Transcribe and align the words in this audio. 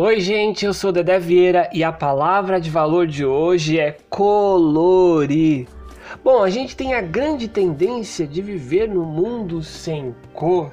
Oi, 0.00 0.20
gente, 0.20 0.64
eu 0.64 0.72
sou 0.72 0.92
Dedé 0.92 1.18
Vieira 1.18 1.68
e 1.72 1.82
a 1.82 1.90
palavra 1.90 2.60
de 2.60 2.70
valor 2.70 3.04
de 3.04 3.26
hoje 3.26 3.80
é 3.80 3.96
colorir. 4.08 5.66
Bom, 6.22 6.40
a 6.40 6.48
gente 6.48 6.76
tem 6.76 6.94
a 6.94 7.00
grande 7.00 7.48
tendência 7.48 8.24
de 8.24 8.40
viver 8.40 8.88
no 8.88 9.04
mundo 9.04 9.60
sem 9.60 10.14
cor 10.32 10.70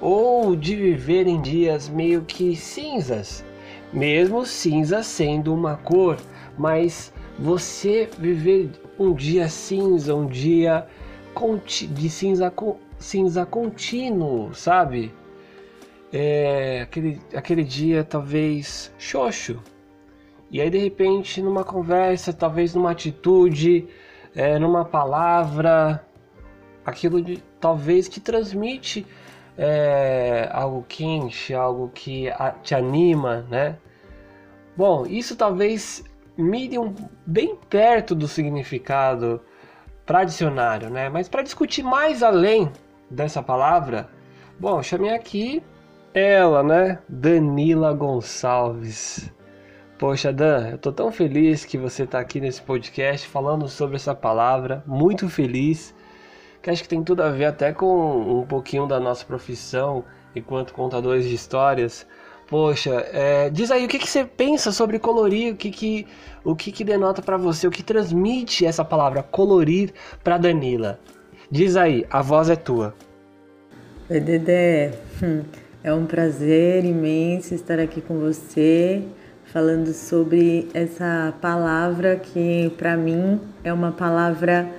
ou 0.00 0.56
de 0.56 0.74
viver 0.74 1.26
em 1.26 1.38
dias 1.42 1.86
meio 1.86 2.22
que 2.22 2.56
cinzas, 2.56 3.44
mesmo 3.92 4.46
cinza 4.46 5.02
sendo 5.02 5.52
uma 5.52 5.76
cor, 5.76 6.16
mas 6.56 7.12
você 7.38 8.08
viver 8.18 8.70
um 8.98 9.12
dia 9.12 9.50
cinza, 9.50 10.14
um 10.14 10.26
dia 10.26 10.86
de 11.90 12.08
cinza, 12.08 12.50
cinza 12.98 13.44
contínuo, 13.44 14.54
sabe? 14.54 15.12
É, 16.12 16.82
aquele, 16.82 17.20
aquele 17.34 17.64
dia 17.64 18.04
talvez 18.04 18.92
xoxo. 18.98 19.60
E 20.50 20.60
aí 20.60 20.68
de 20.68 20.78
repente 20.78 21.40
numa 21.40 21.64
conversa, 21.64 22.32
talvez 22.32 22.74
numa 22.74 22.90
atitude, 22.90 23.88
é, 24.34 24.58
numa 24.58 24.84
palavra, 24.84 26.04
aquilo 26.84 27.22
de, 27.22 27.42
talvez 27.58 28.06
que 28.08 28.20
transmite 28.20 29.06
é, 29.56 30.48
algo 30.52 30.84
quente, 30.86 31.54
algo 31.54 31.90
que 31.94 32.28
a, 32.28 32.50
te 32.50 32.74
anima, 32.74 33.46
né? 33.48 33.78
Bom, 34.76 35.06
isso 35.06 35.36
talvez 35.36 36.04
mire 36.36 36.78
um, 36.78 36.94
bem 37.26 37.56
perto 37.68 38.14
do 38.14 38.26
significado 38.26 39.40
para 40.04 40.24
dicionário, 40.24 40.90
né? 40.90 41.08
Mas 41.08 41.28
para 41.28 41.42
discutir 41.42 41.82
mais 41.82 42.22
além 42.22 42.70
dessa 43.10 43.42
palavra, 43.42 44.10
bom, 44.58 44.82
chamei 44.82 45.14
aqui 45.14 45.62
ela, 46.14 46.62
né? 46.62 46.98
Danila 47.08 47.92
Gonçalves. 47.92 49.32
Poxa, 49.98 50.32
Dan, 50.32 50.70
eu 50.70 50.78
tô 50.78 50.92
tão 50.92 51.12
feliz 51.12 51.64
que 51.64 51.78
você 51.78 52.06
tá 52.06 52.18
aqui 52.18 52.40
nesse 52.40 52.60
podcast 52.60 53.26
falando 53.28 53.68
sobre 53.68 53.96
essa 53.96 54.14
palavra, 54.14 54.82
muito 54.86 55.28
feliz, 55.28 55.94
que 56.60 56.70
acho 56.70 56.82
que 56.82 56.88
tem 56.88 57.04
tudo 57.04 57.22
a 57.22 57.30
ver 57.30 57.44
até 57.44 57.72
com 57.72 58.40
um 58.40 58.46
pouquinho 58.46 58.86
da 58.86 58.98
nossa 58.98 59.24
profissão 59.24 60.04
enquanto 60.34 60.74
contadores 60.74 61.28
de 61.28 61.34
histórias. 61.34 62.06
Poxa, 62.48 62.90
é, 63.12 63.48
diz 63.48 63.70
aí 63.70 63.84
o 63.84 63.88
que, 63.88 63.98
que 63.98 64.08
você 64.08 64.24
pensa 64.24 64.72
sobre 64.72 64.98
colorir, 64.98 65.54
o 65.54 65.56
que, 65.56 65.70
que, 65.70 66.06
o 66.44 66.54
que, 66.54 66.72
que 66.72 66.84
denota 66.84 67.22
para 67.22 67.36
você, 67.36 67.66
o 67.66 67.70
que 67.70 67.82
transmite 67.82 68.66
essa 68.66 68.84
palavra 68.84 69.22
colorir 69.22 69.92
para 70.22 70.36
Danila. 70.36 70.98
Diz 71.50 71.76
aí, 71.76 72.04
a 72.10 72.20
voz 72.20 72.50
é 72.50 72.56
tua. 72.56 72.94
Oi, 74.10 74.20
Dedé. 74.20 74.92
Hum. 75.22 75.44
É 75.84 75.92
um 75.92 76.06
prazer 76.06 76.84
imenso 76.84 77.56
estar 77.56 77.80
aqui 77.80 78.00
com 78.00 78.16
você, 78.16 79.02
falando 79.46 79.92
sobre 79.92 80.68
essa 80.72 81.34
palavra 81.40 82.14
que 82.14 82.72
para 82.78 82.96
mim 82.96 83.40
é 83.64 83.72
uma 83.72 83.90
palavra 83.90 84.70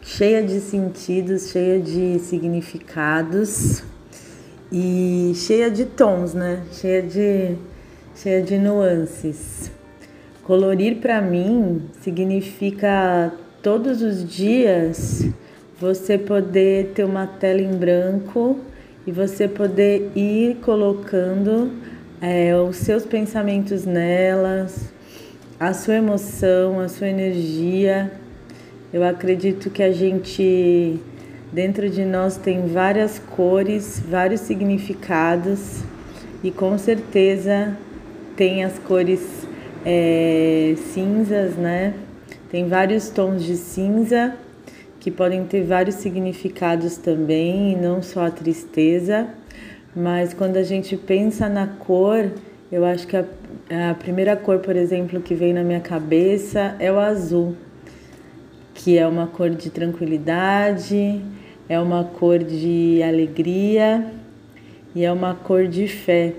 cheia 0.00 0.42
de 0.42 0.58
sentidos, 0.60 1.50
cheia 1.50 1.78
de 1.78 2.18
significados 2.18 3.82
e 4.72 5.32
cheia 5.34 5.70
de 5.70 5.84
tons, 5.84 6.32
né? 6.32 6.62
Cheia 6.72 7.02
de 7.02 7.54
cheia 8.14 8.40
de 8.40 8.56
nuances. 8.56 9.70
Colorir 10.44 10.96
para 10.96 11.20
mim 11.20 11.90
significa 12.00 13.30
todos 13.62 14.00
os 14.00 14.26
dias 14.26 15.26
você 15.78 16.16
poder 16.16 16.92
ter 16.94 17.04
uma 17.04 17.26
tela 17.26 17.60
em 17.60 17.76
branco 17.76 18.58
e 19.06 19.12
você 19.12 19.48
poder 19.48 20.10
ir 20.14 20.56
colocando 20.56 21.72
é, 22.20 22.54
os 22.54 22.76
seus 22.76 23.04
pensamentos 23.04 23.84
nelas, 23.84 24.92
a 25.58 25.74
sua 25.74 25.96
emoção, 25.96 26.78
a 26.78 26.88
sua 26.88 27.08
energia. 27.08 28.12
Eu 28.92 29.02
acredito 29.02 29.70
que 29.70 29.82
a 29.82 29.90
gente, 29.90 31.00
dentro 31.52 31.88
de 31.90 32.04
nós, 32.04 32.36
tem 32.36 32.66
várias 32.68 33.18
cores, 33.18 34.00
vários 34.08 34.42
significados 34.42 35.82
e 36.44 36.50
com 36.50 36.78
certeza 36.78 37.76
tem 38.36 38.64
as 38.64 38.78
cores 38.78 39.46
é, 39.84 40.74
cinzas, 40.92 41.56
né? 41.56 41.94
Tem 42.50 42.68
vários 42.68 43.08
tons 43.08 43.42
de 43.42 43.56
cinza 43.56 44.34
que 45.02 45.10
podem 45.10 45.44
ter 45.44 45.64
vários 45.64 45.96
significados 45.96 46.96
também, 46.96 47.76
não 47.76 48.00
só 48.00 48.26
a 48.26 48.30
tristeza. 48.30 49.26
Mas 49.96 50.32
quando 50.32 50.56
a 50.58 50.62
gente 50.62 50.96
pensa 50.96 51.48
na 51.48 51.66
cor, 51.66 52.30
eu 52.70 52.84
acho 52.84 53.08
que 53.08 53.16
a, 53.16 53.24
a 53.90 53.94
primeira 53.94 54.36
cor, 54.36 54.60
por 54.60 54.76
exemplo, 54.76 55.20
que 55.20 55.34
vem 55.34 55.52
na 55.52 55.64
minha 55.64 55.80
cabeça 55.80 56.76
é 56.78 56.92
o 56.92 57.00
azul, 57.00 57.56
que 58.74 58.96
é 58.96 59.04
uma 59.04 59.26
cor 59.26 59.50
de 59.50 59.70
tranquilidade, 59.70 61.20
é 61.68 61.80
uma 61.80 62.04
cor 62.04 62.38
de 62.38 63.02
alegria 63.02 64.06
e 64.94 65.04
é 65.04 65.10
uma 65.10 65.34
cor 65.34 65.66
de 65.66 65.88
fé. 65.88 66.32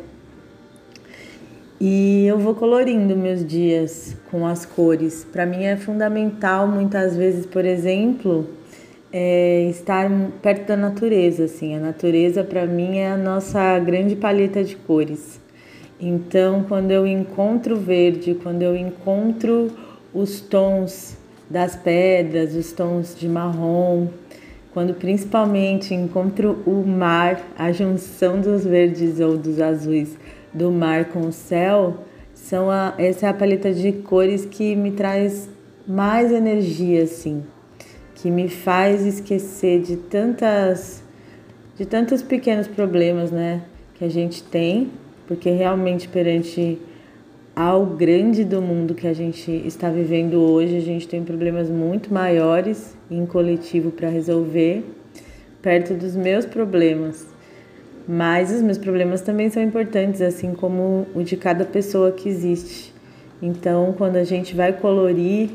E 1.81 2.25
eu 2.27 2.37
vou 2.37 2.53
colorindo 2.53 3.15
meus 3.15 3.45
dias 3.45 4.15
com 4.29 4.45
as 4.45 4.65
cores. 4.65 5.25
Para 5.31 5.45
mim 5.45 5.63
é 5.63 5.75
fundamental, 5.75 6.67
muitas 6.67 7.15
vezes, 7.15 7.45
por 7.45 7.65
exemplo, 7.65 8.47
é 9.11 9.67
estar 9.69 10.09
perto 10.41 10.67
da 10.67 10.77
natureza. 10.77 11.45
Assim, 11.45 11.75
a 11.75 11.79
natureza 11.79 12.43
para 12.43 12.65
mim 12.65 12.97
é 12.97 13.11
a 13.11 13.17
nossa 13.17 13.77
grande 13.79 14.15
paleta 14.15 14.63
de 14.63 14.75
cores. 14.75 15.41
Então, 15.99 16.63
quando 16.67 16.91
eu 16.91 17.07
encontro 17.07 17.75
verde, 17.75 18.35
quando 18.35 18.61
eu 18.61 18.75
encontro 18.75 19.71
os 20.13 20.41
tons 20.41 21.17
das 21.49 21.75
pedras, 21.75 22.55
os 22.55 22.71
tons 22.71 23.15
de 23.17 23.27
marrom, 23.27 24.07
quando 24.73 24.93
principalmente 24.93 25.93
encontro 25.93 26.63
o 26.65 26.83
mar, 26.85 27.41
a 27.57 27.71
junção 27.71 28.41
dos 28.41 28.65
verdes 28.65 29.19
ou 29.19 29.37
dos 29.37 29.59
azuis 29.61 30.17
do 30.53 30.71
mar 30.71 31.05
com 31.05 31.21
o 31.21 31.31
céu, 31.31 31.97
são 32.33 32.69
a, 32.69 32.93
essa 32.97 33.25
é 33.25 33.29
a 33.29 33.33
paleta 33.33 33.73
de 33.73 33.91
cores 33.91 34.45
que 34.45 34.75
me 34.75 34.91
traz 34.91 35.49
mais 35.87 36.31
energia, 36.31 37.03
assim, 37.03 37.43
que 38.15 38.29
me 38.29 38.47
faz 38.47 39.05
esquecer 39.05 39.81
de 39.81 39.97
tantas 39.97 41.03
de 41.75 41.85
tantos 41.85 42.21
pequenos 42.21 42.67
problemas, 42.67 43.31
né, 43.31 43.63
que 43.95 44.05
a 44.05 44.09
gente 44.09 44.43
tem, 44.43 44.91
porque 45.27 45.49
realmente 45.49 46.07
perante 46.07 46.79
ao 47.55 47.85
grande 47.85 48.43
do 48.43 48.61
mundo 48.61 48.93
que 48.93 49.07
a 49.07 49.13
gente 49.13 49.51
está 49.65 49.89
vivendo 49.89 50.39
hoje, 50.39 50.77
a 50.77 50.81
gente 50.81 51.07
tem 51.07 51.23
problemas 51.23 51.69
muito 51.69 52.13
maiores 52.13 52.95
em 53.09 53.25
coletivo 53.25 53.91
para 53.91 54.09
resolver, 54.09 54.83
perto 55.61 55.93
dos 55.93 56.15
meus 56.15 56.45
problemas. 56.45 57.32
Mas 58.07 58.51
os 58.51 58.61
meus 58.61 58.77
problemas 58.77 59.21
também 59.21 59.49
são 59.49 59.63
importantes, 59.63 60.21
assim 60.21 60.53
como 60.53 61.07
o 61.15 61.23
de 61.23 61.37
cada 61.37 61.63
pessoa 61.63 62.11
que 62.11 62.27
existe. 62.27 62.93
Então, 63.41 63.93
quando 63.97 64.17
a 64.17 64.23
gente 64.23 64.55
vai 64.55 64.73
colorir, 64.73 65.51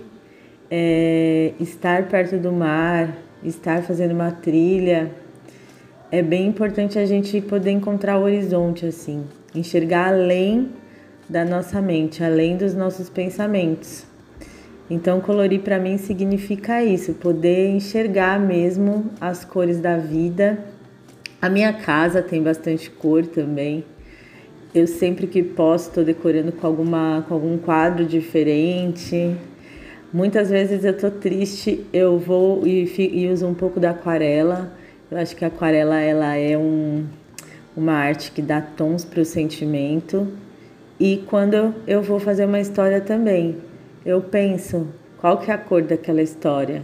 é, 0.70 1.52
estar 1.60 2.08
perto 2.08 2.36
do 2.38 2.52
mar, 2.52 3.16
estar 3.42 3.82
fazendo 3.82 4.12
uma 4.12 4.30
trilha, 4.30 5.10
é 6.10 6.22
bem 6.22 6.46
importante 6.46 6.98
a 6.98 7.04
gente 7.04 7.40
poder 7.40 7.70
encontrar 7.70 8.18
o 8.18 8.22
horizonte, 8.22 8.86
assim, 8.86 9.24
enxergar 9.54 10.08
além 10.08 10.70
da 11.28 11.44
nossa 11.44 11.82
mente, 11.82 12.24
além 12.24 12.56
dos 12.56 12.74
nossos 12.74 13.10
pensamentos. 13.10 14.06
Então, 14.90 15.20
colorir 15.20 15.60
para 15.60 15.78
mim 15.78 15.98
significa 15.98 16.82
isso, 16.82 17.12
poder 17.12 17.68
enxergar 17.68 18.40
mesmo 18.40 19.10
as 19.20 19.44
cores 19.44 19.80
da 19.80 19.98
vida 19.98 20.58
a 21.40 21.49
minha 21.49 21.73
casa 21.73 22.20
tem 22.20 22.43
bastante 22.43 22.90
cor 22.90 23.25
também. 23.25 23.85
Eu 24.75 24.88
sempre 24.88 25.26
que 25.29 25.40
posso 25.43 25.88
estou 25.88 26.05
decorando 26.05 26.50
com, 26.50 26.67
alguma, 26.67 27.25
com 27.29 27.35
algum 27.35 27.56
quadro 27.56 28.05
diferente. 28.05 29.37
Muitas 30.12 30.50
vezes 30.50 30.85
eu 30.85 30.90
estou 30.90 31.12
triste, 31.12 31.87
eu 31.93 32.19
vou 32.19 32.67
e, 32.67 32.93
e, 32.99 33.29
uso 33.29 33.46
um 33.46 33.55
pouco 33.55 33.79
da 33.79 33.90
aquarela. 33.90 34.73
Eu 35.11 35.17
acho 35.17 35.37
que 35.37 35.44
a 35.44 35.49
aquarela 35.49 36.00
ela 36.00 36.35
é 36.35 36.58
um, 36.58 37.06
uma 37.76 37.93
arte 37.93 38.32
que 38.32 38.43
dá 38.43 38.61
tons 38.61 39.05
para 39.05 39.20
o 39.20 39.25
sentimento. 39.25 40.26
E 40.99 41.19
quando 41.26 41.73
eu 41.87 42.02
vou 42.02 42.19
fazer 42.19 42.46
uma 42.46 42.58
história 42.58 43.00
também, 43.00 43.56
eu 44.05 44.20
penso 44.20 44.88
qual 45.19 45.38
que 45.38 45.52
é 45.52 45.55
a 45.55 45.58
cor 45.58 45.82
daquela 45.82 46.20
história, 46.20 46.82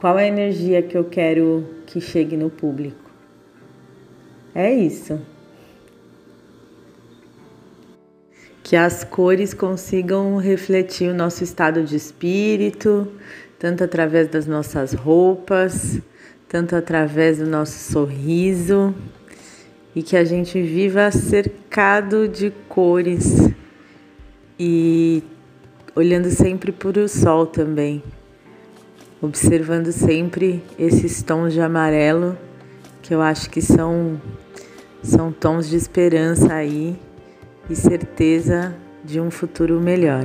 qual 0.00 0.18
é 0.18 0.24
a 0.24 0.28
energia 0.28 0.82
que 0.82 0.98
eu 0.98 1.04
quero 1.04 1.64
que 1.86 2.00
chegue 2.00 2.36
no 2.36 2.50
público. 2.50 3.09
É 4.54 4.72
isso. 4.72 5.20
Que 8.62 8.76
as 8.76 9.04
cores 9.04 9.54
consigam 9.54 10.36
refletir 10.36 11.10
o 11.10 11.14
nosso 11.14 11.44
estado 11.44 11.84
de 11.84 11.96
espírito, 11.96 13.08
tanto 13.58 13.84
através 13.84 14.28
das 14.28 14.46
nossas 14.46 14.92
roupas, 14.92 15.98
tanto 16.48 16.74
através 16.74 17.38
do 17.38 17.46
nosso 17.46 17.92
sorriso, 17.92 18.94
e 19.94 20.02
que 20.02 20.16
a 20.16 20.24
gente 20.24 20.60
viva 20.60 21.10
cercado 21.10 22.28
de 22.28 22.50
cores 22.68 23.48
e 24.58 25.22
olhando 25.94 26.30
sempre 26.30 26.70
para 26.70 27.00
o 27.00 27.08
sol 27.08 27.46
também, 27.46 28.02
observando 29.20 29.92
sempre 29.92 30.62
esses 30.78 31.22
tons 31.22 31.52
de 31.52 31.60
amarelo 31.60 32.36
que 33.02 33.14
eu 33.14 33.22
acho 33.22 33.50
que 33.50 33.60
são 33.60 34.20
são 35.02 35.32
tons 35.32 35.68
de 35.68 35.76
esperança 35.76 36.52
aí 36.52 36.98
e 37.68 37.74
certeza 37.74 38.74
de 39.04 39.20
um 39.20 39.30
futuro 39.30 39.80
melhor. 39.80 40.24